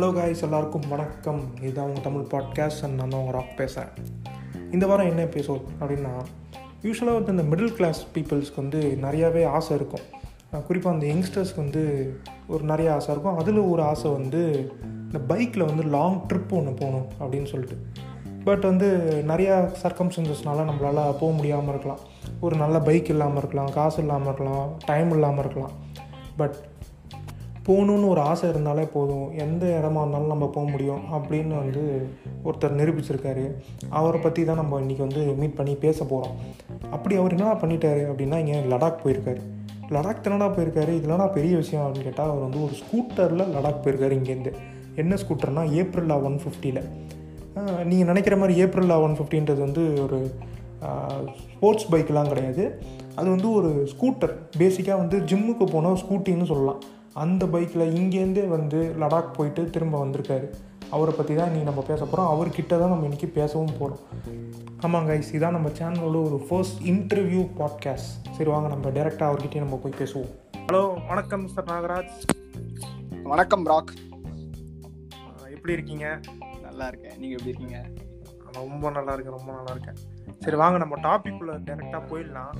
Hello 0.00 0.12
guys 0.12 0.42
எல்லாருக்கும் 0.42 0.88
வணக்கம். 0.88 1.40
இதுதான் 1.62 1.86
உங்கள் 1.86 2.02
தமிழ் 2.02 2.26
பாட்காஸ்ட் 2.30 2.84
அண்ட் 2.84 2.94
நான் 2.94 3.12
உங்கள் 3.12 3.34
ராக் 3.34 3.56
பேசுகிறேன் 3.56 3.92
இந்த 4.72 4.86
வாரம் 4.86 5.06
என்ன 5.06 5.24
எபிசோட் 5.24 5.60
அப்படின்னா 5.80 6.12
யூஸ்வலாக 6.82 7.22
வந்து 7.22 7.30
இந்த 7.30 7.42
மிடில் 7.42 7.74
கிளாஸ் 7.74 8.06
பீப்புள்ஸ்க்கு 8.14 8.56
வந்து 8.56 8.98
நிறையாவே 9.02 9.46
ஆசை 9.46 9.76
இருக்கும். 9.76 10.00
குறிப்பாக 10.66 10.96
அந்த 10.96 11.06
யங்ஸ்டர்ஸ்க்கு 11.06 11.56
வந்து 11.56 11.82
ஒரு 12.48 12.64
நிறைய 12.64 12.94
ஆசை 12.94 13.14
இருக்கும். 13.14 13.38
அதில் 13.38 13.58
ஒரு 13.58 13.82
ஆசை 13.82 14.10
வந்து 14.10 14.72
இந்த 14.82 15.34
பைக்கில் 15.34 15.64
வந்து 15.64 15.82
லாங் 15.82 16.26
ட்ரிப் 16.26 16.52
ஒன்று 16.52 16.72
போகணும் 16.72 17.06
அப்படின்னு 17.20 17.46
சொல்லிட்டு. 17.46 17.86
பட் 18.44 18.60
வந்து 18.60 18.88
நிறையா 19.28 19.70
சர்க்கம்ஸ்டன்சஸ்னால 19.82 20.66
நம்மளால் 20.70 21.18
போக 21.20 21.32
முடியாமல் 21.32 21.68
இருக்கலாம். 21.68 22.00
ஒரு 22.40 22.56
நல்ல 22.56 22.78
பைக் 22.78 23.08
இல்லாமல் 23.08 23.36
இருக்கலாம் 23.36 23.72
காசு 23.72 24.00
இல்லாமல் 24.00 24.26
இருக்கலாம் 24.26 24.72
டைம் 24.86 25.10
இல்லாமல் 25.10 25.38
இருக்கலாம். 25.38 25.72
பட் 26.36 26.56
போகணுன்னு 27.66 28.06
ஒரு 28.12 28.20
ஆசை 28.30 28.46
இருந்தாலே 28.52 28.84
போதும். 28.94 29.26
எந்த 29.44 29.64
இடமா 29.78 30.00
இருந்தாலும் 30.02 30.32
நம்ம 30.32 30.46
போக 30.56 30.66
முடியும் 30.74 31.02
அப்படின்னு 31.16 31.54
வந்து 31.62 31.82
ஒருத்தர் 32.46 32.78
நிரூபிச்சிருக்காரு. 32.80 33.44
அவரை 34.00 34.20
பற்றி 34.20 34.44
தான் 34.48 34.60
நம்ம 34.60 34.80
இன்றைக்கி 34.82 35.02
வந்து 35.06 35.22
மீட் 35.40 35.56
பண்ணி 35.58 35.74
பேச 35.84 35.98
போகிறோம் 36.12 36.36
அப்படி 36.96 37.16
அவர் 37.22 37.34
என்ன 37.36 37.54
பண்ணிட்டாரு 37.62 38.02
அப்படின்னா 38.10 38.38
இங்கே 38.42 38.60
லடாக் 38.74 39.02
போயிருக்காரு. 39.04 39.42
லடாக் 39.96 40.24
தானடா 40.24 40.48
போயிருக்காரு? 40.56 40.92
இதெல்லாம் 40.98 41.34
பெரிய 41.36 41.54
விஷயம் 41.62 41.84
அப்படின்னு 41.84 42.08
கேட்டால் 42.08 42.30
அவர் 42.32 42.46
வந்து 42.46 42.60
ஒரு 42.66 42.74
ஸ்கூட்டரில் 42.82 43.52
லடாக் 43.56 43.82
போயிருக்காரு 43.84 44.16
இங்கேருந்து. 44.20 44.52
என்ன 45.02 45.16
ஸ்கூட்டர்னா 45.22 45.64
ஏப்ரலில் 45.80 46.22
ஒன் 46.28 46.38
ஃபிஃப்டியில் 46.44 46.82
நீங்கள் 47.90 48.08
நினைக்கிற 48.10 48.34
மாதிரி 48.40 48.54
ஏப்ரலில் 48.64 49.02
ஒன் 49.04 49.16
ஃபிஃப்டின்றது 49.18 49.60
வந்து 49.66 49.82
ஒரு 50.04 50.18
ஸ்போர்ட்ஸ் 51.52 51.88
பைக்கெலாம் 51.92 52.30
கிடையாது. 52.32 52.64
அது 53.18 53.28
வந்து 53.34 53.48
ஒரு 53.58 53.70
ஸ்கூட்டர் 53.92 54.34
பேசிக்காக 54.60 54.98
வந்து 55.02 55.18
ஜிம்முக்கு 55.30 55.66
போனால் 55.72 56.00
ஸ்கூட்டின்னு 56.02 56.48
சொல்லலாம். 56.52 56.80
அந்த 57.12 57.46
பைக்கில் 57.46 57.92
இங்கேருந்தே 57.98 58.48
வந்து 58.48 58.94
லடாக் 59.00 59.32
போயிட்டு 59.32 59.70
திரும்ப 59.70 60.04
வந்திருக்காரு. 60.04 60.46
அவரை 60.90 61.14
பற்றி 61.16 61.34
தான் 61.34 61.50
இன்றைக்கி 61.50 61.62
நம்ம 61.62 61.82
பேச 61.82 62.04
போகிறோம் 62.04 62.28
அவர்கிட்ட 62.32 62.66
தான் 62.66 62.88
நம்ம 62.88 63.06
இன்றைக்கி 63.06 63.26
பேசவும் 63.26 63.72
போகிறோம் 63.78 63.98
ஆமாம் 64.84 65.08
கைஸ் 65.08 65.30
இதான் 65.32 65.50
நம்ம 65.50 65.68
சேனலோட 65.68 66.24
ஒரு 66.24 66.46
ஃபர்ஸ்ட் 66.48 66.82
இன்டர்வியூ 66.82 67.42
பாட்காஸ்ட் 67.58 68.30
சரி 68.36 68.50
வாங்க 68.50 68.68
நம்ம 68.68 68.88
டேரெக்டாக 68.88 69.30
அவர்கிட்டயே 69.30 69.58
நம்ம 69.58 69.76
போய் 69.76 69.98
பேசுவோம். 69.98 70.30
ஹலோ 70.66 71.08
வணக்கம் 71.08 71.42
மிஸ்டர் 71.42 71.64
நாகராஜ். 71.64 72.14
வணக்கம் 73.22 73.66
ராக் 73.66 73.92
எப்படி 75.50 75.72
இருக்கீங்க? 75.72 76.20
நல்லா 76.62 76.86
இருக்கேன். 76.86 77.18
நீங்க 77.18 77.36
எப்படி 77.36 77.50
இருக்கீங்க? 77.50 77.86
ரொம்ப 78.52 78.90
நல்லா 78.90 79.12
இருக்கேன் 79.12 79.36
ரொம்ப 79.38 79.52
நல்லா 79.52 79.70
இருக்கேன். 79.70 79.98
சரி 80.44 80.56
வாங்க 80.60 80.76
நம்ம 80.82 80.96
டாபிக் 81.06 81.40
உள்ள 81.42 81.54
டைரக்டா 81.66 81.98
போயிடலாம். 82.10 82.52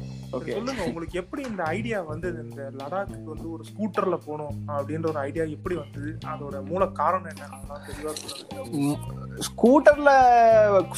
சொல்லுங்க 0.56 0.82
உங்களுக்கு 0.88 1.16
எப்படி 1.20 1.42
இந்த 1.50 1.62
ஐடியா 1.76 1.98
வந்தது? 2.10 2.38
இந்த 2.46 2.62
லடாக்கு 2.80 3.18
வந்து 3.32 3.46
ஒரு 3.54 3.62
ஸ்கூட்டர்ல 3.70 4.16
போகணும் 4.26 4.56
அப்படின்ற 4.74 5.08
ஒரு 5.12 5.20
ஐடியா 5.28 5.44
எப்படி 5.56 5.76
வந்தது? 5.82 6.10
அதோட 6.32 6.58
மூல 6.70 6.86
காரணம் 7.00 7.30
என்ன 7.32 7.78
தெளிவா 7.88 8.12
ஸ்கூட்டர்ல 9.48 10.12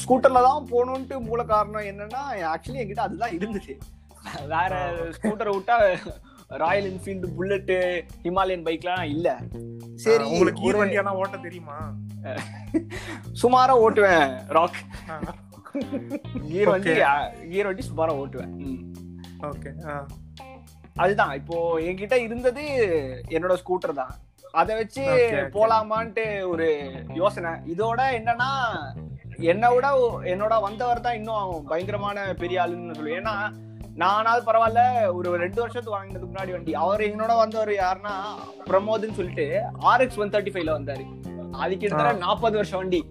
ஸ்கூட்டர்ல 0.04 0.42
தான் 0.48 0.68
போகணுன்ட்டு 0.72 1.18
மூல 1.28 1.42
காரணம் 1.54 1.88
என்னன்னா 1.92 2.22
ஆக்சுவலி 2.54 2.82
என்கிட்ட 2.82 3.08
அதுதான் 3.08 3.36
இருந்துச்சு. 3.38 3.76
வேற 4.54 4.72
ஸ்கூட்டரை 5.18 5.52
விட்டா 5.56 5.76
ராயல் 6.62 6.88
என்ஃபீல்டு 6.90 7.28
புல்லட்டு 7.36 7.76
ஹிமாலயன் 8.24 8.66
பைக்லாம் 8.66 9.04
இல்ல. 9.14 9.28
சரி 10.04 10.24
உங்களுக்கு 10.32 10.66
ஒரு 10.70 10.76
வண்டியானா 10.80 11.14
ஓட்ட 11.20 11.36
தெரியுமா? 11.46 11.78
சுமாரா 13.42 13.74
ஓட்டுவேன் 13.84 14.26
ராக் 14.56 14.80
வண்டி 16.70 16.90
Okay. 16.90 16.96
கீர் 17.50 17.66
வண்டி 17.68 17.82
சுமாரா 17.88 18.12
ஓட்டுவேன். 18.22 18.52
ஓகே 19.50 19.70
அதுதான். 21.02 21.32
இப்போ 21.40 21.56
என்கிட்ட 21.88 22.16
இருந்தது 22.26 22.64
என்னோட 23.36 23.54
ஸ்கூட்டர் 23.62 23.98
தான். 24.00 24.12
அதை 24.60 24.72
வச்சு. 24.78 25.04
போலாமான்ட்டு 25.54 26.24
ஒரு 26.52 26.66
யோசனை. 27.20 27.52
இதோட 27.72 28.00
என்னன்னா 28.18 28.50
என்னை 29.52 29.68
விட 29.74 29.86
என்னோட 30.32 30.54
வந்தவர் 30.66 31.04
தான் 31.06 31.18
இன்னும் 31.20 31.66
பயங்கரமான 31.70 32.26
பெரிய 32.42 32.62
ஆளுன்னு 32.64 32.96
சொல்லுவேன். 32.98 33.20
ஏன்னா 33.22 33.34
நானாவது 34.02 34.44
பரவாயில்ல 34.48 34.82
ஒரு 35.16 35.30
ரெண்டு 35.44 35.60
வருஷத்துக்கு 35.62 35.96
வாங்கினதுக்கு 35.96 36.30
முன்னாடி 36.30 36.52
வண்டி. 36.56 36.74
அவர் 36.84 37.02
என்னோட 37.10 37.32
வந்தவர் 37.42 37.72
யாருன்னா 37.82 38.14
பிரமோத்னு 38.70 39.18
சொல்லிட்டு 39.20 39.46
ஆர்எக்ஸ் 39.92 40.20
ஒன் 40.22 40.32
தேர்ட்டி 40.36 40.54
ஃபைவ்ல 40.54 40.78
வந்தாரு. 40.78 41.06
அது 41.62 41.72
கிட்டத்தட்ட 41.76 42.24
நாற்பது 42.26 42.56
வருஷம் 42.60 42.82
வண்டி. 42.82 43.02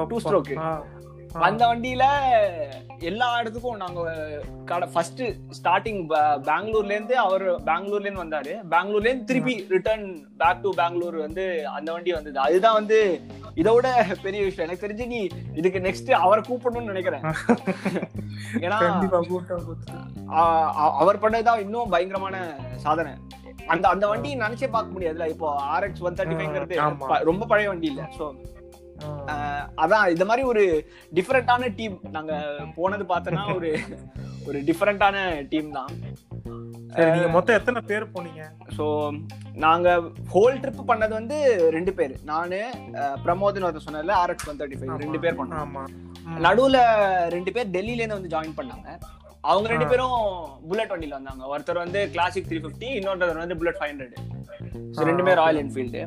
அப்பா. 0.00 0.16
stroke. 0.24 0.52
அந்த 1.32 1.66
வண்டியில 1.66 2.04
எல்லா 2.98 3.40
இடத்துக்கும் 3.40 3.76
நாங்க 3.76 4.02
கடை 4.64 4.88
ஃபர்ஸ்ட் 4.92 5.22
ஸ்டார்டிங் 5.58 6.00
பெங்களூர்ல 6.48 6.84
இருந்து 6.84 7.18
அவர் 7.18 7.44
பெங்களூர்ல 7.64 8.00
இருந்து 8.00 8.24
வந்தாரு. 8.24 8.52
பெங்களூர்ல 8.70 9.08
இருந்து 9.08 9.24
திருப்பி 9.24 9.66
ரிட்டர்ன் 9.68 10.28
பேக் 10.38 10.62
டு 10.62 10.70
பெங்களூர் 10.74 11.16
வந்து 11.16 11.68
அந்த 11.68 11.92
வண்டி 11.92 12.12
வந்தது. 12.12 12.38
அதுதான் 12.38 12.74
வந்து 12.74 13.20
இதோட 13.54 13.86
பெரிய 14.22 14.42
விஷயம். 14.42 14.70
எனக்கு 14.70 14.86
தெரிஞ்சு 14.86 15.06
நீ 15.06 15.26
இதுக்கு 15.54 15.78
நெக்ஸ்ட் 15.78 16.10
அவரை 16.10 16.44
கூப்பிடணும்னு 16.48 16.92
நினைக்கிறேன். 16.92 17.22
ஏன்னா 18.64 18.78
அவர் 20.72 21.20
பண்ணதுதான் 21.20 21.58
இன்னும் 21.58 21.88
பயங்கரமான 21.88 22.54
சாதனை. 22.76 23.12
அந்த 23.66 23.88
அந்த 23.88 24.08
வண்டி 24.08 24.36
நினைச்சே 24.36 24.70
பார்க்க 24.70 24.98
முடியாதுல 24.98 25.28
இப்போ 25.28 25.78
ஆர்எக்ஸ் 25.78 26.00
ஒன் 26.00 26.14
தேர்ட்டி 26.14 26.36
ஃபைவ்ங்கிறது. 26.38 27.24
ரொம்ப 27.24 27.46
பழைய 27.46 27.68
வண்டி 27.68 27.86
இல்ல. 27.86 28.08
சோ 28.18 28.34
அதான் 29.82 30.10
இந்த 30.10 30.24
மாதிரி 30.24 30.42
ஒரு 30.46 30.62
டிஃபரெண்டான 31.12 31.68
டீம் 31.76 31.96
நாங்க 32.10 32.32
போனது 32.76 33.04
பார்த்தோன்னா 33.04 33.44
ஒரு 33.56 33.70
ஒரு 34.48 34.58
டிஃபரெண்டான 34.68 35.16
டீம் 35.50 35.70
தான். 35.70 35.90
சரி 36.92 37.10
நீங்க 37.10 37.28
மொத்தம் 37.28 37.56
எத்தனை 37.56 37.80
பேர் 37.88 38.12
போனீங்க? 38.14 38.42
ஸோ 38.76 38.84
நாங்க 39.64 39.88
ஹோல் 40.32 40.60
ட்ரிப் 40.62 40.88
பண்ணது 40.90 41.12
வந்து 41.14 41.36
ரெண்டு 41.76 41.92
பேர். 41.94 42.14
நானு 42.24 42.58
பிரமோத்னு 43.24 43.66
ஒருத்தர் 43.66 43.86
சொன்னல 43.86 44.14
ஆர்எக்ஸ் 44.22 44.48
ஒன் 44.50 44.60
தேர்ட்டி 44.60 44.78
ஃபைவ் 44.78 45.02
ரெண்டு 45.04 45.20
பேர் 45.24 45.38
பண்ணோம். 45.40 45.76
நடுவுல 46.46 46.78
ரெண்டு 47.36 47.52
பேர் 47.56 47.72
டெல்லில 47.76 48.02
இருந்து 48.02 48.18
வந்து 48.18 48.34
ஜாயின் 48.34 48.58
பண்ணாங்க. 48.58 48.88
அவங்க 49.44 49.68
ரெண்டு. 49.68 49.88
பேரும் 49.90 50.16
புல்லட் 50.68 50.92
வண்டியில 50.92 51.18
வந்தாங்க. 51.18 51.44
ஒருத்தர் 51.52 51.82
வந்து 51.84 52.00
கிளாசிக் 52.14 52.48
த்ரீ 52.48 52.60
ஃபிஃப்டி 52.64 52.88
இன்னொருத்தர் 52.98 53.44
வந்து 53.44 53.58
புல்லட் 53.60 53.80
ஃபைவ் 53.80 53.92
ஹண்ட்ரட் 53.92 54.16
ஆ, 54.96 55.04
ரெண்டுமே. 55.10 55.34
ராயல் 55.34 55.60
என்ஃபீல்டு 55.62 56.02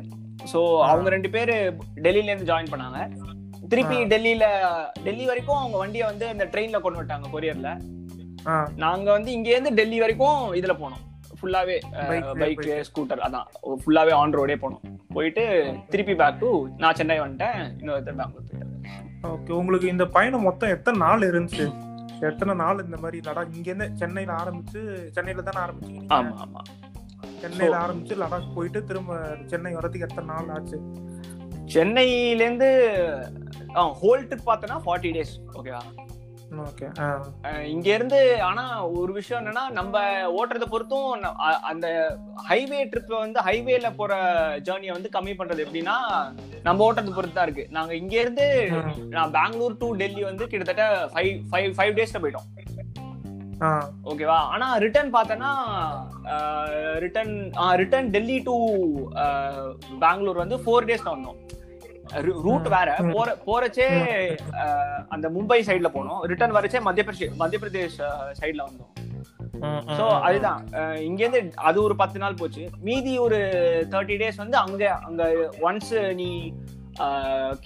ஸோ 0.52 0.60
அவங்க 0.86 1.08
ரெண்டு 1.10 1.30
பேர் 1.30 1.52
டெல்லில 2.04 2.30
இருந்து 2.30 2.50
ஜாயின் 2.50 2.72
பண்ணாங்க. 2.72 2.98
திருப்பி. 3.72 3.98
டெல்லியில 4.12 4.44
டெல்லி 5.04 5.24
வரைக்கும் 5.28 5.60
அவங்க 5.60 5.76
வண்டியை 5.78 6.06
வந்து 6.08 6.26
இந்த 6.34 6.44
ட்ரெயின்ல 6.52 6.80
கொண்டு 6.80 6.98
வந்துட்டாங்க 6.98 7.28
கொரியர்ல 7.34 7.70
நாங்க 8.84 9.08
வந்து 9.12 9.30
இங்க 9.32 9.48
இருந்து 9.50 9.72
டெல்லி 9.78 9.98
வரைக்கும் 10.00 10.40
இதுல 10.58 10.74
போனோம். 10.80 11.02
ஃபுல்லாவே 11.38 11.76
பைக். 12.40 12.60
ஸ்கூட்டர் 12.88 13.22
அதான். 13.26 13.46
ஃபுல்லாவே 13.82 14.12
ஆன் 14.18 14.36
ரோடே 14.38 14.56
போனோம். 14.64 14.82
போயிட்டு 15.14 15.44
திருப்பி 15.92 16.14
பேக் 16.20 16.40
டு 16.42 16.50
நான் 16.82 16.98
சென்னை 17.00 17.16
வந்துட்டேன் 17.22 17.58
இன்னொருத்தர் 17.80 18.18
பெங்களூர் 18.20 18.46
போயிட்டேன் 18.50 19.30
ஓகே 19.32 19.52
உங்களுக்கு 19.60 19.88
இந்த 19.94 20.04
பயணம் 20.16 20.46
மொத்தம் 20.48 20.72
எத்தனை 20.76 20.98
நாள் 21.04 21.28
இருந்துச்சு? 21.30 21.66
எத்தனை 22.28 22.54
நாள் 22.54 22.84
இந்த 22.84 22.96
மாதிரி 22.96 23.18
லடாக் 23.26 23.56
இங்க 23.58 23.68
இருந்து 23.70 23.88
சென்னையில 24.00 24.32
ஆரம்பிச்சு 24.42 24.80
சென்னையில 25.16 25.44
தானே 25.48 25.60
ஆரம்பிச்சீங்க 25.64 26.00
நீங்க? 26.00 26.14
ஆமா 26.18 26.34
ஆமா. 26.44 26.60
சென்னையில 27.42 27.76
ஆரம்பிச்சு 27.82 28.20
லடாக் 28.22 28.54
போயிட்டு 28.54 28.80
திரும்ப 28.84 29.18
சென்னை 29.52 29.74
வரதுக்கு 29.76 30.08
எத்தனை 30.08 30.28
நாள் 30.32 30.52
ஆச்சு? 30.56 30.78
சென்னையில 31.74 32.44
இருந்து 32.44 32.70
ஹோல் 34.00 34.26
ட்ரிப் 34.28 34.48
பார்த்தோன்னா 34.48 34.78
ஃபார்ட்டி 34.84 35.12
டேஸ் 35.16 35.34
ஓகேவா 35.58 35.82
ஓகே 36.62 36.86
இங்க 37.66 37.88
இருந்து 37.94 38.18
ஆனா 38.48 38.62
ஒரு 38.98 39.12
விஷயம் 39.12 39.40
என்னன்னா 39.40 39.62
நம்ம 39.70 40.00
ஓட்டுறத 40.38 40.66
பொறுத்தும் 40.66 41.22
அந்த 41.70 41.86
ஹைவே 42.48 42.80
ட்ரிப் 42.90 43.14
வந்து 43.16 43.46
ஹைவேல 43.46 43.90
போற 43.96 44.12
ஜேர்னியை 44.66 44.94
வந்து 44.96 45.14
கம்மி 45.14 45.34
பண்றது 45.38 45.64
எப்படின்னா 45.66 45.96
நம்ம 46.62 46.84
ஓட்டுறது 46.86 47.16
பொறுத்து 47.16 47.38
தான் 47.38 47.48
இருக்கு. 47.48 47.64
நாங்க 47.70 47.92
இங்க 47.94 48.14
இருந்து 48.20 48.46
நான் 49.14 49.34
பெங்களூர் 49.38 49.80
டு 49.80 49.88
டெல்லி 49.94 50.24
வந்து 50.24 50.50
கிட்டத்தட்ட 50.52 50.84
ஃபைவ் 51.14 51.32
ஃபைவ் 51.50 51.70
ஃபைவ் 51.78 51.96
டேஸ்ல 51.98 52.20
போயிட்டோம். 52.24 52.48
ஓகேவா? 54.10 54.38
ஆனா 54.54 54.66
ரிட்டர்ன் 54.84 55.10
பார்த்தோன்னா 55.16 55.50
return 57.04 57.34
return 57.82 58.08
Delhi 58.14 58.38
to 58.48 58.54
Bangalore 60.04 60.42
வந்து 60.42 60.56
ஃபோர் 60.64 60.88
டேஸ்ல 60.90 61.14
வந்தோம். 61.14 61.38
ரூட் 62.46 62.68
வேற. 62.74 62.88
போற 63.14 63.28
போறச்சே 63.46 63.86
அந்த 65.14 65.26
மும்பை 65.36 65.60
சைடுல 65.68 65.90
போனோம். 65.96 66.20
ரிட்டர்ன் 66.32 66.56
வரச்சே 66.56 66.80
மத்திய 66.86 67.04
பிரதேஷ் 67.08 67.38
மத்திய 67.42 67.60
பிரதேஷ் 67.62 67.98
சைடுல 68.40 68.66
வந்தோம். 68.68 68.90
சோ 69.98 70.04
அதுதான். 70.26 70.62
இங்க 71.08 71.20
இருந்து 71.24 71.40
அது 71.68 71.78
ஒரு 71.86 71.94
பத்து 72.02 72.18
நாள் 72.22 72.38
போச்சு. 72.40 72.64
மீதி 72.88 73.12
ஒரு 73.26 73.38
தேர்ட்டி 73.92 74.16
டேஸ் 74.22 74.42
வந்து 74.44 74.56
அங்க 74.64 74.82
அங்க 75.08 75.22
ஒன்ஸ் 75.68 75.92
நீ 76.20 76.30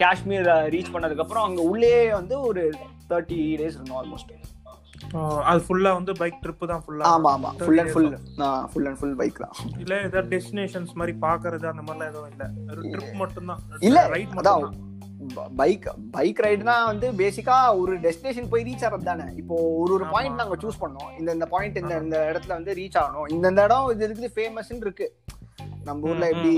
காஷ்மீர் 0.03 0.49
ரீச் 0.75 0.93
பண்ணதுக்கு 0.95 1.25
அப்புறம் 1.25 1.47
அங்க 1.49 1.63
உள்ளே 1.73 1.95
வந்து 2.19 2.37
ஒரு 2.49 2.65
தேர்ட்டி 3.13 3.41
டேஸ் 3.63 3.79
இருந்தோம் 3.79 4.01
ஆல்மோஸ்ட் 4.03 4.35
அது 5.51 5.61
ஃபுல்லா 5.67 5.91
வந்து 5.99 6.13
பைக் 6.21 6.39
ட்ரிப் 6.45 6.65
தான் 6.73 6.83
ஃபுல்லா 6.85 7.11
ஆமா 7.15 7.31
ஆமா. 7.37 7.51
Full 7.65 7.81
and 7.83 7.93
full 7.95 8.09
full 8.73 8.87
and 8.91 8.99
full 9.01 9.17
bike 9.21 9.39
தான். 9.45 9.55
இல்ல 9.83 9.95
ஏதாவது 10.07 10.31
டெஸ்டினேஷன்ஸ் 10.35 10.93
மாதிரி 11.01 11.15
பாக்குறது 11.27 11.67
அந்த 11.73 11.83
மாதிரிலாம் 11.87 12.11
எதுவும் 12.13 12.31
இல்ல. 12.33 12.45
ஒரு 12.73 12.83
ட்ரிப் 12.95 13.21
மட்டும் 13.23 13.49
தான் 13.53 13.63
இல்ல, 13.89 14.01
ரைட் 14.15 14.35
மட்டும் 14.39 14.83
பைக் 15.61 15.87
பைக் 16.17 16.41
ரைடுனா 16.47 16.75
வந்து 16.91 17.07
பேசிக்கா 17.21 17.55
ஒரு 17.83 17.93
டெஸ்டினேஷன் 18.05 18.51
போய் 18.53 18.65
ரீச் 18.69 18.85
ஆகிறது 18.87 19.09
தானே. 19.11 19.27
இப்போ 19.41 19.55
ஒரு 19.83 19.93
ஒரு. 19.97 20.05
பாயிண்ட் 20.15 20.39
நாங்க 20.41 20.57
சூஸ் 20.65 20.83
பண்ணோம். 20.83 21.11
இந்த 21.21 21.31
இந்த 21.37 21.47
பாயிண்ட் 21.55 21.79
இந்த 21.83 21.95
இந்த 22.05 22.17
இடத்துல 22.31 22.53
வந்து 22.59 22.75
ரீச் 22.81 22.99
ஆகணும். 23.03 23.29
இந்த 23.37 23.47
இந்த 23.53 23.63
இடம் 23.69 23.89
இது 23.95 24.05
இருக்குது 24.09 24.31
ஃபேமஸ்ன்னு 24.37 24.85
இருக்கு. 24.87 25.09
நம்ம 25.89 26.09
ஊர்ல 26.11 26.29
எப்படி 26.35 26.53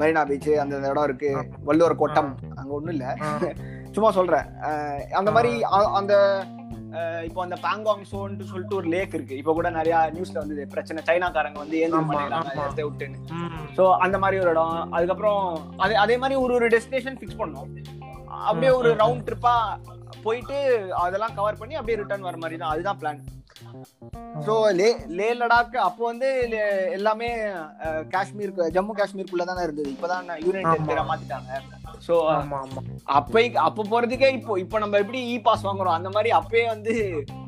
மெரினா 0.00 0.22
பீச் 0.30 0.50
அந்த 0.64 0.74
இடம் 0.92 1.06
இருக்கு. 1.08 1.30
வள்ளுவர் 1.68 2.00
கோட்டம். 2.02 2.30
அங்க 2.60 2.70
ஒண்ணும் 2.78 2.94
இல்ல. 2.96 3.06
சும்மா 3.96 4.10
சொல்றேன். 4.18 4.48
அந்த 5.20 5.30
மாதிரி 5.36 5.52
அந்த 6.00 6.14
இப்போ 7.28 7.40
அந்த 7.44 7.56
பாங்காங் 7.64 8.04
சோன்ட்டு 8.12 8.48
சொல்லிட்டு 8.50 8.78
ஒரு 8.80 8.88
லேக் 8.94 9.14
இருக்கு. 9.16 9.38
இப்போ 9.40 9.52
கூட 9.58 9.68
நிறைய 9.78 9.96
நியூஸ்ல 10.14 10.38
வந்து 10.42 10.66
பிரச்சனை. 10.74 11.02
சைனாக்காரங்க 11.08 11.58
வந்து 11.64 11.80
ஏந்து 11.82 12.86
விட்டுன்னு. 12.88 13.18
சோ 13.76 13.84
அந்த 14.06 14.18
மாதிரி 14.22 14.40
ஒரு 14.44 14.52
இடம். 14.54 14.78
அதுக்கப்புறம் 14.98 15.42
அதே 15.84 15.98
அதே 16.04 16.16
மாதிரி 16.24 16.38
ஒரு 16.44 16.54
ஒரு 16.58 16.68
டெஸ்டினேஷன் 16.76 17.18
ஃபிக்ஸ் 17.20 17.40
பண்ணோம். 17.42 17.68
அப்படியே 18.48 18.72
ஒரு 18.80 18.90
ரவுண்ட் 19.02 19.26
ட்ரிப்பா 19.28 19.54
போயிட்டு 20.24 20.56
அதெல்லாம் 21.04 21.36
கவர் 21.36 21.60
பண்ணி 21.60 21.74
அப்படியே 21.80 21.98
ரிட்டர்ன் 22.00 22.26
வர 22.28 22.38
மாதிரி 22.44 22.58
தான். 22.62 22.72
அதுதான் 22.74 22.98
பிளான் 23.02 23.20
சோ 24.44 24.54
லே 24.74 24.88
லே 25.18 25.28
லடாக் 25.34 25.74
அப்போ 25.84 26.02
வந்து 26.06 26.28
எல்லாமே 26.92 27.28
அஹ், 27.84 28.04
காஷ்மீருக்கு 28.12 28.70
ஜம்மு 28.70 28.92
காஷ்மீருக்குள்ள 28.96 29.44
தானே 29.44 29.64
இருந்தது. 29.66 29.88
இப்பதான் 29.94 30.18
யூனியன். 30.44 30.68
டெரிட்டரியா 30.72 31.04
மாத்திட்டாங்க. 31.10 31.50
ஆமா 32.34 32.58
அப்ப 33.10 33.34
அப்ப 33.62 33.86
போறதுக்கே 33.90 34.28
இப்போ 34.36 34.52
இப்போ 34.58 34.78
நம்ம 34.78 34.98
எப்படி 34.98 35.20
இ 35.30 35.38
பாஸ் 35.42 35.66
வாங்குறோம்? 35.66 35.96
அந்த 35.98 36.10
மாதிரி 36.10 36.30
அப்பயே 36.36 36.64
வந்து 36.68 36.92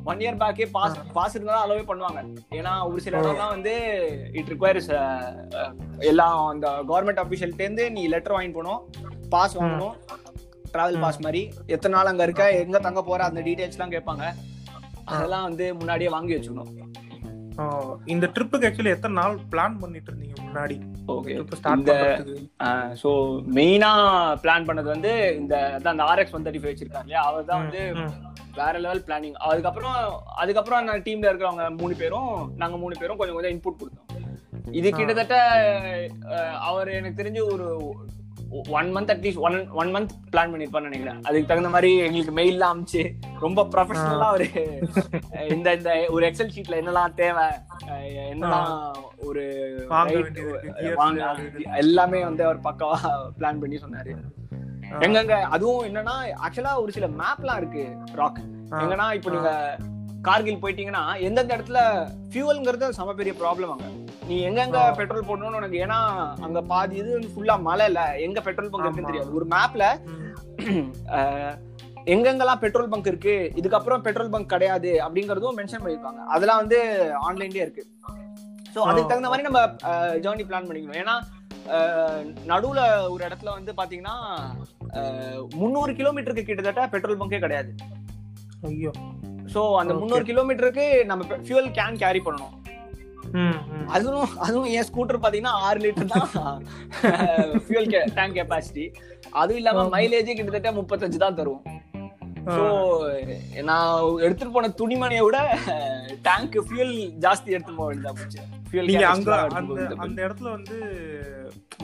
ஒன் 0.06 0.22
இயர் 0.22 0.40
பேக்கே 0.40 0.66
பாஸ் 0.72 0.96
பாஸ் 1.12 1.36
இருந்தா 1.36 1.62
அலோவே 1.62 1.84
பண்ணுவாங்க. 1.88 2.20
ஏன்னா 2.58 2.72
ஒரு 2.88 3.00
சில 3.00 3.16
இடம்லாம் 3.22 3.54
வந்து 3.54 3.74
இட் 4.34 4.50
ரிக்வயர்ஸ் 4.52 4.90
எல்லாம் 6.06 6.38
அந்த 6.48 6.68
கவர்மெண்ட் 6.90 7.22
அபிஷியல்ட்ட 7.22 7.62
இருந்து 7.62 7.86
நீ 7.90 8.04
லெட்டர் 8.08 8.36
வாங்கி 8.36 8.52
போகணும் 8.52 8.82
பாஸ் 9.30 9.56
வாங்கணும் 9.58 9.96
டிராவல் 10.74 11.00
பாஸ் 11.00 11.20
மாதிரி. 11.20 11.40
எத்தனை 11.68 11.94
நாள் 11.94 12.10
அங்க 12.10 12.24
இருக்க 12.24 12.44
எங்க 12.60 12.78
தங்க 12.80 13.02
போற 13.02 13.22
அந்த 13.24 13.40
டீடைல்ஸ் 13.42 13.76
எல்லாம் 13.76 13.94
கேட்பாங்க. 13.94 14.24
அதெல்லாம் 15.10 15.46
வந்து 15.48 15.66
முன்னாடியே 15.80 16.10
வாங்கி 16.16 16.34
வச்சுக்கணும். 16.36 16.72
இந்த 18.12 18.26
ட்ரிப்புக்கு 18.34 18.66
ஆக்சுவலி 18.66 18.92
எத்தனை 18.94 19.14
நாள் 19.20 19.34
பிளான் 19.52 19.74
பண்ணிட்டு 19.80 20.10
இருந்தீங்க 20.10 20.36
முன்னாடி? 20.44 20.76
ஓகே 21.14 21.32
இந்த 21.78 21.94
ஸோ 23.00 23.10
மெயினா 23.58 23.90
பிளான் 24.44 24.68
பண்ணது 24.68 24.88
வந்து 24.94 25.12
இந்த 25.40 25.54
அந்த 25.92 26.04
ஆர்எக்ஸ் 26.10 26.36
ஒன் 26.36 26.44
தேர்ட்டி 26.46 26.62
ஃபைவ் 26.62 26.72
வச்சிருக்காரு 26.72 27.06
இல்லையா? 27.06 27.24
அவர் 27.30 27.50
தான் 27.50 27.62
வந்து. 27.64 27.82
வேற 28.60 28.72
லெவல் 28.84 29.04
பிளானிங் 29.08 29.36
அதுக்கப்புறம் 29.50 29.98
அதுக்கப்புறம் 30.42 30.88
நான் 30.88 31.04
டீம்ல 31.08 31.30
இருக்கிறவங்க 31.30 31.66
மூணு 31.82 31.94
பேரும் 32.00 32.32
நாங்க 32.62 32.76
மூணு 32.82 32.94
பேரும் 33.02 33.18
கொஞ்சம் 33.20 33.36
கொஞ்சம் 33.38 33.54
இன்புட் 33.54 33.80
கொடுத்தோம். 33.82 34.08
இது 34.78 34.88
கிட்டத்தட்ட 34.96 35.36
அவர் 36.68 36.90
எனக்கு 36.98 37.20
தெரிஞ்சு 37.20 37.42
ஒரு 37.52 37.68
one 38.78 38.88
month 38.94 39.12
at least 39.12 39.42
one 39.46 39.56
one 39.80 39.90
month 39.94 40.12
plan 40.32 40.52
பண்ணிருப்பான்னு 40.52 40.88
நினைக்கிறேன் 40.90 41.20
அதுக்கு 41.28 41.50
தகுந்த 41.50 41.70
மாதிரி 41.74 41.90
எங்களுக்கு 42.06 42.34
மெயில்லாம் 42.38 42.72
அமிச்சு 42.74 43.02
ரொம்ப 43.40 43.64
ப்ரொஃபஷனலா 43.74 44.28
ஒரு 44.36 44.46
இந்த 45.54 45.68
இந்த 45.78 45.92
ஒரு 46.10 46.24
எக்ஸல் 46.30 46.52
ஷீட்ல 46.56 46.80
என்னெல்லாம் 46.80 47.14
தேவை 47.14 47.46
என்னெல்லாம் 48.32 48.74
ஒரு 49.28 49.44
வாங்க. 51.00 51.24
எல்லாமே 51.84 52.20
வந்து 52.24 52.44
அவர் 52.46 52.60
பக்காவா 52.68 52.98
பிளான் 53.38 53.60
பண்ணி 53.62 53.78
சொன்னாரு. 53.84 54.12
எங்கெங்க 55.06 55.36
அதுவும் 55.54 55.84
என்னன்னா 55.88 56.16
ஆக்சுவலா 56.44 56.74
ஒரு 56.82 56.92
சில 56.92 57.08
மேப்லாம் 57.22 57.60
இருக்கு 57.62 57.84
ராக். 58.20 58.40
எங்கன்னா 58.82 59.08
இப்போ 59.18 59.30
நீங்க 59.30 59.52
கார்கில் 60.28 60.62
போயிட்டீங்கன்னா 60.62 61.04
எந்தெந்த 61.28 61.56
இடத்துல 61.56 61.80
ஃபியூவல்ங்கிறது 62.32 62.96
செம 62.98 63.14
பெரிய 63.20 63.34
ப்ராப்ளம் 63.42 63.72
அங்க 63.74 63.88
நீ 64.32 64.38
எங்கெங்க. 64.48 64.78
பெட்ரோல் 64.98 65.26
போடணும்னு 65.28 65.58
உனக்கு 65.60 65.78
ஏன்னா 65.84 65.98
அங்க 66.46 66.58
பாதி 66.70 66.94
இது 67.00 67.18
ஃபுல்லா 67.32 67.54
மலை 67.68 67.86
இல்ல 67.90 68.02
எங்க 68.26 68.38
பெட்ரோல் 68.46 68.70
பங்க் 68.72 68.86
இருக்குன்னு. 68.86 69.10
தெரியாது 69.12 69.36
ஒரு 69.38 69.46
மேப்ல. 69.54 69.84
எங்கெங்கெல்லாம் 72.12 72.60
பெட்ரோல் 72.62 72.88
பங்க் 72.92 73.08
இருக்கு 73.10 73.34
இதுக்கப்புறம் 73.60 74.02
பெட்ரோல் 74.06 74.30
பங்க் 74.32 74.52
கிடையாது 74.52 74.90
அப்படிங்கறதும் 75.04 75.56
மென்ஷன் 75.58 75.82
பண்ணிருப்பாங்க 75.82 76.20
அதெல்லாம் 76.34 76.60
வந்து 76.62 76.78
ஆன்லைன்லயே 77.26 77.64
இருக்கு 77.66 77.84
சோ 78.74 78.80
அதுக்கு 78.90 79.10
தகுந்த 79.10 79.30
மாதிரி 79.30 79.46
நம்ம 79.48 79.60
ஜேர்னி 80.24 80.44
பிளான் 80.48 80.68
பண்ணிக்கணும் 80.68 81.00
ஏன்னா 81.02 81.16
நடுவுல 82.50 82.80
ஒரு 83.14 83.22
இடத்துல 83.28 83.52
வந்து 83.58 83.72
பாத்தீங்கன்னா 83.80 84.16
முந்நூறு 85.60 85.92
கிலோமீட்டருக்கு 86.00 86.48
கிட்டத்தட்ட 86.48 86.86
பெட்ரோல் 86.94 87.20
பங்கே 87.22 87.42
கிடையாது 87.44 87.70
ஐயோ 88.70 88.92
சோ 89.54 89.62
அந்த. 89.80 89.92
முந்நூறு 90.00 90.24
கிலோமீட்டருக்கு 90.30 90.86
நம்ம 91.10 91.22
ஃபியூல் 91.46 91.70
கேன் 91.78 92.00
கேரி 92.02 92.22
பண்ணணும். 92.26 92.56
அதுவும் 93.96 94.32
அதுவும் 94.46 94.70
என் 94.76 94.88
ஸ்கூட்டர் 94.88 95.22
பாத்தீங்கன்னா 95.24 95.54
ஆறு 95.66 95.80
லிட்டர் 95.84 96.12
தான். 96.14 96.64
ஃபியூல் 97.66 97.90
டேங்க் 98.18 98.38
கெப்பாசிட்டி 98.40 98.86
அதுவும் 99.42 99.60
இல்லாம 99.62 99.86
மைலேஜ் 99.96 100.36
கிட்டத்தட்ட 100.38 100.72
முப்பத்தஞ்சு 100.80 101.24
தான் 101.24 101.38
தரும். 101.40 101.62
சோ 102.54 102.62
நான் 103.68 103.96
எடுத்துட்டு 104.24 104.54
போன 104.54 104.70
துணிமணியை 104.80 105.22
விட 105.26 105.38
டேங்க் 106.28 106.56
ஃபியூல் 106.68 106.94
ஜாஸ்தி 107.24 107.54
எடுத்து 107.56 107.72
போக 107.76 107.86
வேண்டியதா 107.88 108.14
போச்சு. 108.20 108.40
நீங்க 108.88 109.06
அங்க 109.12 109.30
அந்த 110.04 110.18
இடத்துல 110.26 110.48
வந்து 110.56 110.76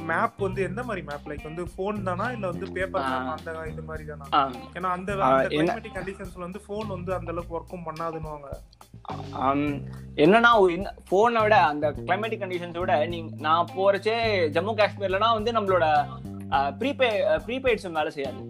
மேப் 0.08 0.38
வந்து 0.46 0.60
எந்த 0.68 0.80
மாதிரி 0.88 1.02
மேப் 1.08 1.28
லைக் 1.30 1.48
வந்து 1.48 1.64
போன் 1.76 2.04
தானா? 2.08 2.26
இல்ல 2.34 2.44
வந்து 2.52 2.66
பேப்பர். 2.76 3.06
அந்த 3.34 3.54
இது 3.72 3.82
மாதிரி 3.90 4.04
தானா? 4.10 4.26
ஏன்னா 4.76 4.90
அந்த 4.96 5.10
கிளைமேட்டிக் 5.52 5.96
கண்டிஷன்ஸ்ல 5.98 6.46
வந்து 6.46 6.62
போன் 6.68 6.94
வந்து 6.96 7.12
அந்த 7.18 7.32
அளவுக்கு 7.34 7.56
ஒர்க்கும் 7.58 7.86
பண்ணாதுன்னுவாங்க. 7.88 8.48
ஆம், 9.46 9.66
என்னன்னா 10.18 10.50
போனை 11.08 11.40
விட 11.42 11.56
அந்த 11.66 11.86
கிளைமேட்டிக் 11.98 12.42
கண்டிஷன்ஸ் 12.42 12.78
விட 12.78 12.94
நீங்க 13.06 13.30
நான் 13.38 13.68
போறச்சே 13.76 14.16
ஜம்மு 14.54 14.72
காஷ்மீர்லனா 14.74 15.28
வந்து 15.34 15.50
நம்மளோட 15.52 15.86
ப்ரீபே 16.80 17.08
ப்ரீபெய்ட் 17.46 17.76
சிம் 17.76 17.92
வேலை 17.92 18.10
செய்யாது. 18.10 18.40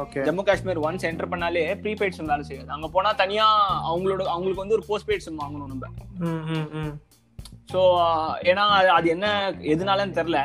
Okay 0.00 0.20
Jammu 0.26 0.42
Kashmir 0.42 0.80
once 0.80 1.06
enter 1.08 1.30
பண்ணாலே 1.30 1.64
ப்ரீபெய்ட் 1.82 2.16
சிம் 2.16 2.26
வேலை 2.26 2.44
செய்யாது. 2.44 2.68
அங்க 2.68 2.88
போனா 2.88 3.12
தனியா 3.14 3.46
அவங்களோட 3.88 4.22
அவங்களுக்கு 4.26 4.62
வந்து 4.62 4.74
ஒரு 4.74 4.86
போஸ்ட் 4.86 5.08
பெய்ட் 5.08 5.26
சிம் 5.26 5.40
வாங்கணும் 5.40 5.70
நம்ம. 5.72 5.86
ஸோ 7.72 7.80
ஏன்னா 8.44 8.64
அது- 8.76 8.92
அது 8.92 9.08
என்ன 9.08 9.26
எதுனாலன்னு 9.72 10.18
தெரில 10.18 10.38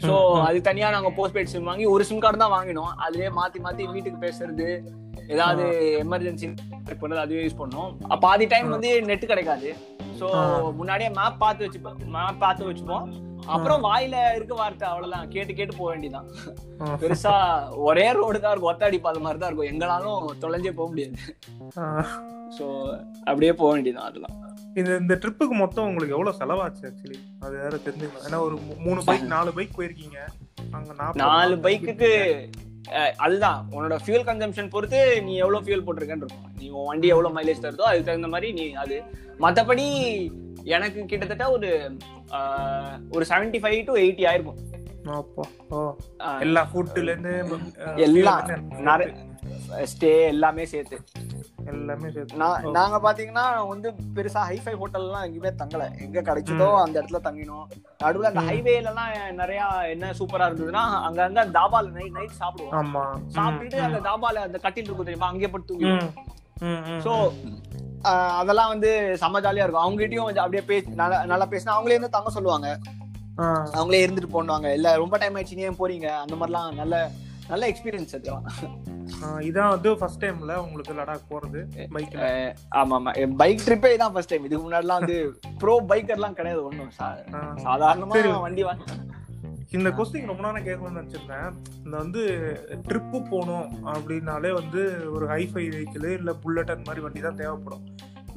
ஸோ 0.00 0.14
அது 0.40 0.58
தனியா 0.60 0.90
நாங்க 0.90 1.10
போஸ்ட் 1.10 1.36
பெய்ட் 1.36 1.52
சிம் 1.52 1.64
வாங்கி 1.64 1.84
ஒரு 1.86 2.04
சிம் 2.04 2.18
கார்டு 2.18 2.38
தான் 2.38 2.54
வாங்கினோம். 2.56 2.92
அதுலயே 3.04 3.30
மாத்தி 3.38 3.58
மாத்தி 3.64 3.92
வீட்டுக்கு 3.92 4.24
பேசுறது 4.26 4.66
ஏதாவது 5.34 5.64
எமர்ஜென்சி 6.02 6.46
பண்ணது 7.02 7.22
அதுவே 7.24 7.44
யூஸ் 7.44 7.60
பண்ணோம். 7.62 7.90
பாதி 8.26 8.46
டைம் 8.52 8.74
வந்து 8.74 8.90
நெட் 9.10 9.30
கிடைக்காது. 9.32 9.70
ஸோ 10.20 10.28
முன்னாடியே 10.78 11.10
மேப் 11.18 11.40
பார்த்து 11.44 11.64
வச்சுப்போம். 11.66 11.98
மேப் 12.16 12.42
பார்த்து 12.44 12.70
வச்சுப்போம். 12.70 13.06
அப்புறம் 13.54 13.84
வாயில 13.88 14.16
இருக்க 14.36 14.54
வார்த்தை 14.60 14.86
அவ்வளவுதான். 14.88 15.28
கேட்டு 15.34 15.52
கேட்டு 15.58 15.78
போக 15.78 15.88
வேண்டியதான். 15.92 16.26
பெருசா 17.02 17.34
ஒரே 17.88 18.06
ரோடு 18.18 18.38
தான் 18.42 18.52
இருக்கும். 18.52 18.72
ஒத்தடி 18.72 18.98
பாத 19.06 19.20
மாதிரி 19.26 19.40
தான் 19.42 19.50
இருக்கும். 19.50 19.70
எங்கனாலும் 19.72 20.26
தொலைஞ்சே 20.44 20.72
போக 20.80 20.88
முடியாது. 20.92 21.16
ஸோ 22.58 22.66
அப்படியே 23.28 23.52
போக 23.60 23.70
வேண்டியதான் 23.74 24.08
அதெல்லாம் 24.10 24.36
இந்த 24.80 24.90
இந்த 25.02 25.14
ட்ரிப்புக்கு 25.22 25.54
மொத்தம் 25.62 25.88
உங்களுக்கு 25.90 26.14
எவ்வளவு 26.16 26.38
செலவாச்சு 26.40 26.82
ஆக்சுவலி 26.88 27.18
அது 27.44 27.54
வேற 27.62 27.74
தெரிஞ்சுக்கணும். 27.86 28.26
ஏன்னா 28.28 28.40
ஒரு 28.46 28.56
மூணு 28.86 29.00
பைக் 29.08 29.24
நாலு 29.36 29.50
பைக் 29.58 29.76
போயிருக்கீங்க. 29.78 30.18
அங்க 30.76 30.92
நாலு 31.22 31.56
பைக்குக்கு 31.66 32.10
அதுதான். 33.24 33.58
உன்னோட 33.74 33.96
ஃபியூல் 34.04 34.26
கன்சம்ஷன் 34.28 34.72
பொறுத்து 34.74 35.00
நீ 35.26 35.32
எவ்வளவு 35.44 35.64
ஃபியூல் 35.66 35.84
போட்டிருக்கேன்னு 35.86 36.24
இருக்கும். 36.24 36.46
நீ 36.60 36.66
உன் 36.76 36.88
வண்டி 36.90 37.08
எவ்வளவு 37.14 37.36
மைலேஜ் 37.38 37.64
தருதோ 37.64 37.86
அதுக்கு 37.88 38.08
தகுந்த 38.10 38.30
மாதிரி 38.34 38.50
நீ 38.58 38.66
அது. 38.84 38.98
மத்தபடி 39.44 39.86
எனக்கு 40.76 41.00
கிட்டத்தட்ட 41.10 41.44
ஒரு 41.56 41.68
ஒரு 43.16 43.24
75 43.32 43.60
ஃபைவ் 43.62 43.78
டு 43.88 43.92
எயிட்டி 44.04 44.24
ஆயிருக்கும் 44.30 44.60
எல்லா 46.46 46.62
ஃபுட்ல 46.70 47.10
இருந்து 47.12 47.34
எல்லாம் 48.06 48.42
நிறைய 48.88 49.08
ஸ்டே 49.90 50.26
எல்லாமே 50.26 50.64
சேர்த்து. 50.64 50.96
எல்லாமே 51.66 52.10
சேர்த்து. 52.10 52.36
நான் 52.36 52.64
ஓ. 52.64 52.70
நாங்க 52.70 52.96
பாத்தீங்கன்னா 52.98 53.66
வந்து 53.66 53.88
பெருசா 54.14 54.42
ஹைஃபை 54.48 54.74
ஹோட்டல்லாம் 54.74 55.24
எங்கேயுமே 55.26 55.52
தங்கல. 55.58 55.84
எங்க 56.00 56.22
கிடைச்சதோ 56.22 56.68
அந்த 56.82 57.02
இடத்துல 57.02 57.20
தங்கினோம். 57.24 57.66
நடுவுல 58.02 58.24
அந்த 58.24 58.40
ஹைவேல 58.40 58.84
எல்லாம் 58.84 59.10
நிறைய 59.34 59.62
என்ன 59.88 60.12
சூப்பரா 60.12 60.48
இருந்ததுன்னா 60.48 60.84
அங்கங்க 61.02 61.44
தாபால 61.50 61.90
நைட் 61.90 62.12
நைட் 62.12 62.38
சாப்பிடுவோம். 62.40 62.74
ஆமா. 62.80 63.04
சாப்பிட்டுட்டு 63.34 63.80
அந்த 63.80 64.00
தாபால 64.00 64.42
அந்த 64.42 64.58
கட்டில் 64.58 64.84
இருக்கும் 64.84 65.04
தெரியுமா? 65.04 65.26
அங்கேயே 65.26 65.50
படுத்து 65.50 65.74
தூங்கிடுவோம். 65.74 66.14
சோ 67.00 67.12
அதெல்லாம் 68.38 68.68
வந்து 68.68 68.90
செம்ம 69.20 69.40
ஜாலியா 69.40 69.64
இருக்கும். 69.64 69.84
அவங்ககிட்டயும் 69.84 70.38
அப்படியே 70.38 70.64
பேசி 70.64 70.90
நல்லா 70.94 71.24
நல்லா 71.24 71.46
பேசினா 71.46 71.76
அவங்களே 71.76 71.98
வந்து 71.98 72.10
தங்க 72.10 72.30
சொல்லுவாங்க. 72.30 72.68
அவங்களே 73.74 74.04
இருந்துட்டு 74.06 74.32
போடுவாங்க 74.32 74.72
இல்ல 74.72 74.96
ரொம்ப 74.96 75.16
டைம் 75.18 75.36
ஆயிடுச்சு 75.36 75.54
நீ 75.54 75.62
ஏன் 75.62 75.78
போறீங்க? 75.78 76.08
அந்த 76.16 76.36
மாதிரிலாம் 76.36 76.74
நல்ல 76.74 76.94
நல்ல 77.48 77.68
எக்ஸ்பீரியன்ஸ் 77.68 78.14
ஆ, 78.30 78.38
இதான் 79.42 79.70
வந்து 79.70 79.90
ஃபர்ஸ்ட் 79.96 80.24
டைம்ல 80.24 80.54
உங்களுக்கு 80.58 80.92
லடாக் 80.94 81.28
போறது 81.30 81.60
பைக்ல 81.92 82.24
ஆமா 82.76 82.96
ஆமா. 82.98 83.12
பைக் 83.36 83.64
ட்ரிப்பே 83.66 83.96
தான் 83.96 84.12
ஃபர்ஸ்ட் 84.12 84.28
டைம் 84.28 84.44
இதுக்கு 84.44 84.64
முன்னாடிலாம் 84.64 85.00
வந்து 85.00 85.18
ப்ரோ 85.58 85.74
பைக்கர்லாம் 85.88 86.32
கிடையாது 86.32 86.62
சா- 86.98 87.14
சாதாரணமா. 87.64 88.14
வண்டி 88.40 88.62
வாங்கி 88.62 88.86
இந்த 89.72 89.88
கொஸ்டின் 89.90 90.26
ரொம்ப 90.26 90.42
நாள் 90.42 90.66
கேட்கணும்னு 90.66 91.00
நினைச்சிருந்தேன். 91.00 91.48
இந்த 91.78 91.96
வந்து 91.96 92.22
ட்ரிப்பு 92.86 93.18
போகணும் 93.30 93.66
அப்படின்னாலே 93.92 94.50
வந்து 94.52 94.82
ஒரு 95.10 95.26
ஹைஃபை 95.26 95.64
வெஹிக்கிள் 95.68 96.06
இல்ல 96.12 96.32
புல்லட் 96.34 96.70
அந்த 96.70 96.84
மாதிரி 96.86 97.00
வண்டி 97.00 97.20
தான் 97.20 97.36
தேவைப்படும். 97.36 97.84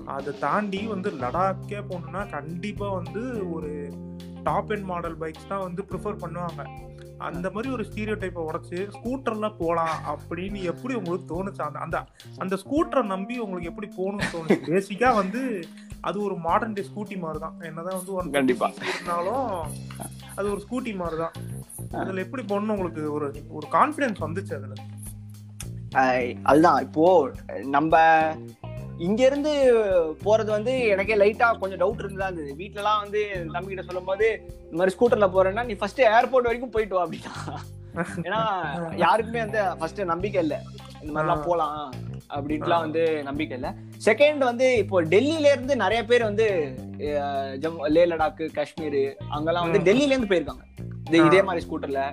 அதை 0.07 0.33
தாண்டி 0.39 0.87
வந்து 0.87 1.09
லடாக்கே 1.17 1.79
போகணும்னா 1.89 2.29
கண்டிப்பா 2.29 2.89
வந்து 2.91 3.21
ஒரு 3.51 3.71
டாப் 4.43 4.71
எண்ட் 4.71 4.83
மாடல் 4.83 5.17
பைக்ஸ் 5.19 5.47
தான் 5.47 5.63
வந்து 5.63 5.83
ப்ரிஃபர் 5.89 6.21
பண்ணுவாங்க. 6.21 6.61
அந்த 7.21 7.47
மாதிரி 7.49 7.69
ஒரு 7.73 7.83
ஸ்டீரியோ 7.83 8.15
டைப்பை 8.15 8.43
உடச்சு 8.47 8.77
ஸ்கூட்டர்ல 8.93 9.47
போலாம் 9.57 9.95
அப்படின்னு 10.13 10.59
எப்படி 10.63 10.93
உங்களுக்கு 10.95 11.25
தோணுச்சு? 11.33 11.61
அந்த 11.61 11.79
அந்த 11.79 11.97
அந்த 12.39 12.55
ஸ்கூட்டரை 12.55 13.03
நம்பி 13.05 13.37
உங்களுக்கு 13.37 13.69
எப்படி 13.69 13.89
போகணும்னு 13.97 14.31
தோணுச்சு? 14.33 14.59
பேசிக்கா 14.69 15.09
வந்து 15.15 15.41
அது 16.03 16.17
ஒரு 16.23 16.35
மாடர்ன் 16.45 16.73
டே 16.73 16.83
ஸ்கூட்டி 16.83 17.17
மாதிரி 17.19 17.39
தான் 17.39 17.57
என்னதான் 17.63 17.97
வந்து 17.97 18.13
ஒன் 18.13 18.31
கண்டிப்பா. 18.31 18.69
இருந்தாலும் 18.85 19.49
அது 20.35 20.47
ஒரு 20.53 20.61
ஸ்கூட்டி 20.65 20.93
மாதிரி 20.95 21.17
தான் 21.17 21.35
அதுல 21.99 22.21
எப்படி 22.21 22.43
போகணும்னு 22.43 22.75
உங்களுக்கு 22.75 23.03
ஒரு 23.13 23.27
ஒரு 23.51 23.67
கான்ஃபிடன்ஸ் 23.71 24.25
வந்துச்சு 24.25 24.55
அதுல? 24.59 24.75
அதுதான். 26.45 26.81
இப்போ 26.83 27.05
நம்ம 27.69 27.95
இங்க 29.01 29.25
இருந்து 29.25 29.51
போறது 30.23 30.49
வந்து 30.49 30.87
எனக்கே 30.87 31.15
லைட்டா 31.15 31.57
கொஞ்சம் 31.59 31.79
டவுட் 31.79 32.01
இருந்ததா 32.03 32.27
இருந்தது. 32.27 32.55
வீட்ல 32.55 32.79
எல்லாம் 32.79 33.01
வந்து 33.01 33.21
தம்பி 33.53 33.69
கிட்ட 33.69 33.83
சொல்லும் 33.83 34.05
போது 34.05 34.27
இந்த 34.63 34.77
மாதிரி 34.77 34.95
ஸ்கூட்டர்ல 34.95 35.27
போறேன்னா 35.35 35.65
நீ 35.65 35.73
ஃபர்ஸ்ட் 35.73 36.01
ஏர்போர்ட் 36.11 36.49
வரைக்கும் 36.49 36.69
போயிட்டு 36.69 36.95
வா 36.95 37.05
அப்படின்னா. 37.05 37.35
ஏன்னா 38.27 38.41
யாருக்குமே 38.95 39.39
வந்து 39.39 39.77
ஃபர்ஸ்ட் 39.79 40.01
நம்பிக்கை 40.03 40.41
இல்ல. 40.41 40.55
இந்த 41.01 41.11
மாதிரிலாம் 41.13 41.45
போலாம் 41.45 41.79
அப்படின்ட்டுலாம் 42.29 42.79
வந்து 42.79 43.23
நம்பிக்கை 43.23 43.57
இல்ல. 43.57 43.69
செகண்ட் 44.05 44.37
வந்து 44.37 44.77
இப்போ 44.77 45.03
டெல்லியில 45.03 45.51
இருந்து 45.51 45.75
நிறைய 45.75 46.05
பேர் 46.05 46.23
வந்து 46.23 46.45
ஜம்மு 47.57 47.87
லே 47.87 48.05
லடாக் 48.05 48.51
காஷ்மீர் 48.53 49.01
அங்கெல்லாம் 49.29 49.65
வந்து. 49.65 49.91
டெல்லியில 49.91 50.13
இருந்து 50.13 50.31
போயிருக்காங்க. 50.31 50.63
இது 51.07 51.25
இதே 51.25 51.41
மாதிரி 51.41 51.65
ஸ்கூட்டர்ல 51.67 52.03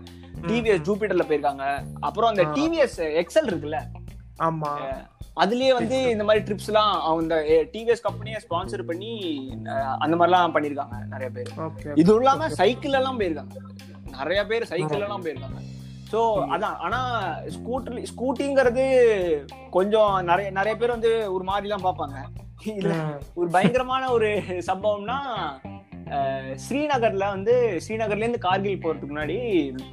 டிவிஎஸ் 0.49 0.85
ஜூபிட்டர்ல 0.89 1.25
போயிருக்காங்க. 1.29 1.65
அப்புறம் 2.01 2.31
அந்த. 2.31 2.45
டிவிஎஸ் 2.57 2.99
எக்ஸல் 3.23 3.51
இருக்குல்ல? 3.51 3.81
ஆமா. 4.43 4.73
அதுலயே 5.43 5.73
வந்து 5.79 5.97
இந்த 6.15 6.25
மாதிரி 6.29 6.45
ட்ரிப்ஸ் 6.47 6.69
எல்லாம் 6.71 6.93
அந்த 7.11 7.37
டிவிஎஸ் 7.75 8.05
கம்பெனியை 8.07 8.39
ஸ்பான்சர் 8.45 8.85
பண்ணி 8.91 9.13
அந்த 10.05 10.15
மாதிரிலாம் 10.17 10.55
பண்ணிருக்காங்க 10.57 10.97
நிறைய 11.15 11.29
பேர். 11.37 11.51
இது 12.03 12.13
இல்லாம 12.21 12.49
சைக்கிள் 12.61 12.99
எல்லாம் 13.01 13.19
போயிருக்காங்க. 13.21 13.57
நிறைய 14.19 14.41
பேர் 14.51 14.71
சைக்கிள் 14.73 15.05
எல்லாம் 15.07 15.25
போயிருக்காங்க. 15.25 15.61
சோ 16.13 16.21
அதான். 16.55 16.77
ஆனா 16.87 17.01
ஸ்கூட்டர் 17.57 18.05
ஸ்கூட்டிங்கிறது 18.11 18.85
கொஞ்சம் 19.77 20.13
நிறைய 20.31 20.51
நிறைய 20.59 20.75
பேர் 20.83 20.97
வந்து 20.97 21.11
ஒரு 21.37 21.45
மாதிரி 21.51 21.69
எல்லாம் 21.69 21.87
பார்ப்பாங்க. 21.89 22.19
இல்ல 22.77 22.95
ஒரு 23.41 23.49
பயங்கரமான 23.57 24.05
ஒரு 24.19 24.31
சம்பவம்னா 24.71 25.19
ஸ்ரீநகர்ல 26.65 27.25
வந்து 27.35 27.55
ஸ்ரீநகர்ல 27.85 28.25
இருந்து 28.25 28.45
கார்கில் 28.45 28.83
போறதுக்கு 28.85 29.13
முன்னாடி 29.13 29.37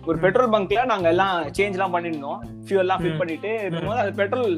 ஒரு 0.10 0.18
பெட்ரோல் 0.24 0.54
பங்க்ல 0.54 0.86
நாங்க 0.92 1.08
எல்லாம் 1.14 1.38
சேஞ்ச் 1.58 1.76
எல்லாம் 1.78 1.96
பண்ணிருந்தோம் 1.96 2.40
ஃபியூல் 2.66 2.84
எல்லாம் 2.86 3.02
ஃபில். 3.02 3.20
பண்ணிட்டு 3.22 3.52
இருக்கும்போது 3.66 4.04
அது 4.04 4.14
பெட்ரோல் 4.22 4.56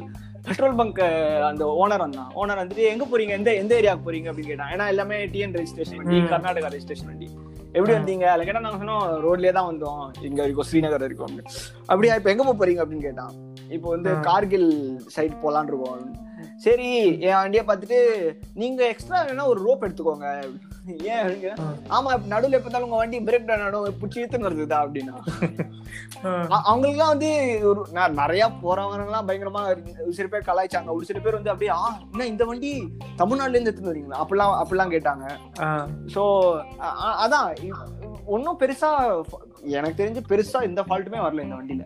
பெட்ரோல் 0.48 0.74
பங்க் 0.74 0.98
அந்த 1.42 1.86
ஓனர் 1.86 1.98
வந்தான். 1.98 2.32
ஓனர் 2.36 2.60
வந்துட்டு 2.62 2.76
எங்க 2.76 3.06
போறீங்க? 3.06 3.28
எந்த 3.28 3.54
எந்த 3.54 3.80
ஏரியாவுக்கு 3.80 4.08
போறீங்க? 4.08 4.30
அப்படின்னு 4.30 4.46
கேட்டான். 4.46 4.70
ஏன்னா 4.70 4.86
எல்லாமே 4.86 5.26
டிஎன் 5.26 5.52
ரெஜிஸ்ட்ரேஷன் 5.52 5.96
வண்டி. 5.96 6.20
கர்நாடகா 6.20 6.68
ரெஜிஸ்ட்ரேஷன் 6.68 7.06
வண்டி. 7.06 7.28
எப்படி. 7.72 7.92
வந்தீங்க? 7.92 8.22
அதுல 8.22 8.44
கேட்டா 8.44 8.60
நாங்க 8.60 8.84
சொன்னோம் 8.84 9.20
ரோட்லயே 9.24 9.52
தான் 9.52 9.72
வந்தோம். 9.72 10.24
இங்க 10.24 10.34
வரைக்கும் 10.34 10.66
ஸ்ரீநகர் 10.72 10.98
வரைக்கும். 10.98 11.26
அப்படின்னு. 11.26 11.44
அப்படியா 11.80 12.14
இப்ப 12.14 12.30
எங்க 12.30 12.44
போப் 12.44 12.62
போறீங்க? 12.62 12.84
அப்படின்னு 12.84 13.00
கேட்டான். 13.00 13.32
இப்போ 13.68 13.88
வந்து. 13.88 14.20
கார்கில் 14.20 15.00
சைடு 15.16 15.36
போலான்னு 15.42 15.66
இருக்கோம். 15.66 16.26
சரி 16.56 17.20
என் 17.20 17.34
வண்டியை 17.34 17.66
பார்த்துட்டு 17.66 18.04
நீங்க 18.54 18.86
எக்ஸ்ட்ரா 18.86 19.24
வேணா 19.24 19.46
ஒரு 19.46 19.60
ரோப் 19.60 19.84
எடுத்துக்கோங்க. 19.84 20.58
ஏன் 21.10 21.20
அப்படிங்க? 21.22 21.50
ஆமா 21.96 22.10
நடுவுல 22.32 22.58
எப்ப 22.58 22.80
உங்க 22.86 22.98
வண்டி 23.00 23.18
பிரேக் 23.28 23.48
டவுன் 23.48 23.64
ஆடும் 23.66 23.98
பிடிச்சி 24.00 24.20
இழுத்துன்னு 24.20 24.48
வருதுதா 24.48 24.78
அப்படின்னா. 24.84 25.14
அவங்களுக்குலாம் 26.68 27.12
வந்து 27.14 27.30
ஒரு 27.70 27.80
நிறைய 28.20 28.44
போறவங்க 28.62 29.06
எல்லாம் 29.08 29.28
பயங்கரமா 29.28 29.62
ஒரு 30.04 30.14
சில 30.18 30.26
பேர் 30.32 30.48
கலாய்ச்சாங்க. 30.48 30.90
ஒரு 30.96 31.04
சில 31.10 31.18
பேர் 31.24 31.38
வந்து 31.38 31.52
அப்படியே 31.52 31.72
ஆ 31.76 31.88
என்ன 32.12 32.28
இந்த 32.32 32.44
வண்டி 32.50 32.72
தமிழ்நாட்டுல 33.22 33.56
இருந்து 33.56 33.70
எடுத்துன்னு 33.70 33.92
வரீங்களா 33.92 34.20
அப்படிலாம் 34.24 34.58
அப்படிலாம் 34.62 34.94
கேட்டாங்க. 34.94 35.26
சோ 36.14 36.22
அதான் 37.24 37.48
ஒன்னும் 38.36 38.60
பெருசா 38.62 38.90
எனக்கு 39.78 40.00
தெரிஞ்சு 40.02 40.22
பெருசா 40.32 40.60
எந்த 40.70 40.82
ஃபால்ட்டுமே 40.88 41.20
வரல 41.26 41.44
இந்த 41.46 41.58
வண்டியில. 41.60 41.84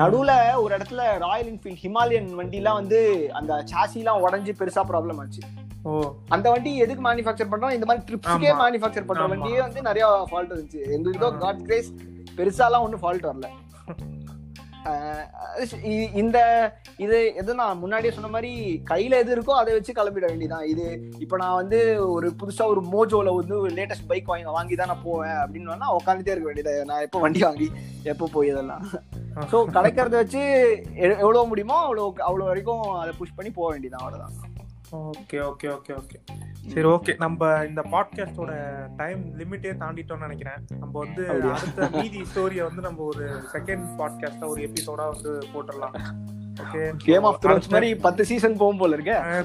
நடுவுல 0.00 0.32
ஒரு 0.62 0.72
இடத்துல 0.76 1.02
ராயல் 1.24 1.50
என்ஃபீல்ட் 1.50 1.82
ஹிமாலயன் 1.82 2.30
வண்டிலாம் 2.38 2.78
வந்து 2.80 3.00
அந்த 3.40 3.52
சாசி 3.72 4.00
எல்லாம் 4.02 4.22
உடஞ்சு 4.26 4.52
பெருசா 4.60 4.82
ப்ராப்ளம் 4.90 5.20
ஆச்சு. 5.24 5.42
அந்த 6.28 6.46
வண்டி 6.50 6.76
எதுக்கு 6.76 7.02
மேனுஃபேக்சர் 7.04 7.50
பண்றோம்? 7.52 7.74
இந்த 7.76 7.86
மாதிரி 7.86 8.04
ட்ரிப்ஸ்க்கே. 8.08 8.52
மேனுஃபேக்சர் 8.62 9.06
பண்ற. 9.06 9.26
வண்டியே 9.26 9.60
வந்து 9.60 9.82
நிறைய 9.82 10.06
ஃபால்ட் 10.30 10.52
இருந்துச்சு. 10.52 10.82
எங்களுக்கு 10.90 11.28
ஆ. 11.28 11.38
காட் 11.38 11.64
கிரேஸ் 11.64 11.90
பெருசாலாம் 12.38 12.86
ஒன்றும் 12.86 13.04
ஃபால்ட் 13.04 13.28
வரல. 13.30 13.50
இந்த 16.14 16.38
இது 16.96 17.18
எது 17.34 17.54
நான் 17.54 17.78
முன்னாடியே 17.78 18.12
சொன்ன 18.12 18.28
மாதிரி 18.28 18.50
கையில 18.90 19.18
எது 19.18 19.30
இருக்கோ 19.36 19.54
அதை 19.60 19.72
வச்சு 19.72 19.92
கிளம்பிட 19.92 20.26
வேண்டியதான் 20.28 20.66
இது 20.66 20.86
இப்போ 21.18 21.36
நான் 21.36 21.54
வந்து 21.54 21.78
ஒரு 22.06 22.28
புதுசா 22.40 22.64
ஒரு 22.64 22.80
மோஜோல 22.92 23.32
வந்து 23.36 23.56
லேட்டஸ்ட் 23.78 24.08
பைக் 24.08 24.28
வாங்கி 24.28 24.56
வாங்கி 24.56 24.74
தான் 24.74 24.90
நான் 24.92 25.04
போவேன் 25.04 25.38
அப்படின்னு 25.42 25.94
உட்காந்துட்டே 25.96 26.34
இருக்க 26.34 26.48
வேண்டியது? 26.50 26.74
நான் 26.84 27.00
எப்போ 27.00 27.20
வண்டி 27.20 27.42
வாங்கி 27.44 27.68
எப்போ 28.04 28.28
போய் 28.32 28.48
இதெல்லாம்? 28.48 28.84
ஸோ 29.52 29.60
கிடைக்கிறத 29.76 30.14
வச்சு 30.14 30.42
எவ்வளவு 31.18 31.46
முடியுமோ 31.46 31.78
அவ்வளோ 31.86 32.04
அவ்வளோ 32.28 32.44
வரைக்கும் 32.44 32.84
அதை 32.94 33.14
புஷ் 33.18 33.36
பண்ணி 33.36 33.52
போக 33.52 33.68
வேண்டியதான் 33.72 34.04
அவ்வளவுதான். 34.04 34.34
Okay 34.92 35.32
okay 35.32 35.64
okay 35.64 35.92
okay. 35.92 36.16
சரி 36.68 36.88
ஓகே. 36.88 37.16
நம்ம 37.16 37.64
இந்த 37.68 37.82
பாட்காஸ்டோட 37.90 38.52
டைம் 38.96 39.38
லிமிட்டே 39.38 39.72
தாண்டிட்டோம்னு 39.76 40.20
நினைக்கிறேன். 40.20 40.64
நம்ம 40.78 40.98
வந்து? 40.98 41.30
அடுத்த 41.52 41.88
மீதி 41.92 42.20
ஸ்டோரியை 42.20 42.62
வந்து 42.62 42.82
நம்ம 42.82 43.02
ஒரு 43.02 43.40
செகண்ட் 43.52 43.86
பாட்காஸ்டா 43.98 44.46
ஒரு 44.46 44.62
எபிசோடா 44.62 45.10
வந்து 45.10 45.46
போட்டுடலாம். 45.54 45.96
ஓகே? 46.62 46.96
கேம் 46.96 47.24
ஆஃப் 47.24 47.44
த்ரோன்ஸ் 47.44 47.68
மாதிரி 47.68 47.96
பத்து 47.96 48.24
சீசன் 48.24 48.56
போகும் 48.56 48.76
போல 48.76 48.94
இருக்க. 48.94 49.44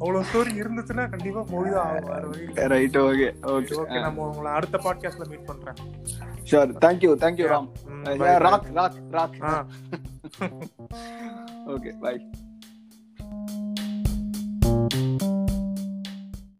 அவ்வளவு 0.00 0.24
ஸ்டோரி 0.32 0.50
இருந்துச்சுன்னா 0.52 1.08
கண்டிப்பா 1.08 1.44
போய் 1.50 1.70
தான் 1.70 2.10
ஆகும். 2.10 2.32
Right 2.54 2.96
okay 2.96 3.34
okay. 3.42 3.72
ஓகே 3.72 4.00
நம்ம 4.00 4.28
உங்களை 4.28 4.52
அடுத்த 4.52 4.78
பாட்காஸ்ட்ல 4.84 5.28
மீட் 5.28 5.46
பண்றேன். 5.46 5.74
ஷூர் 6.50 6.72
தேங்க்யூ 6.84 7.12
தேங்க்யூ 7.24 7.46
ராம் 7.54 7.68
ம், 7.86 8.02
bye, 8.02 8.12
bye. 8.12 8.38
Rock 8.38 8.66
rock 8.72 8.94
rock 9.10 9.66
okay 11.66 12.00
bye 12.00 12.30